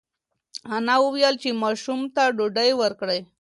[0.75, 3.19] انا وویل چې ماشوم ته ډوډۍ ورکړئ.